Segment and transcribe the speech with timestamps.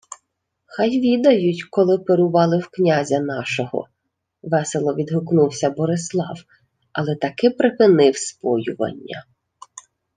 [0.65, 3.87] —Хай відають, коли пирували в князя нашого!—
[4.43, 6.37] весело відгукнувся Борислав,
[6.91, 9.25] але таки припинив споювання.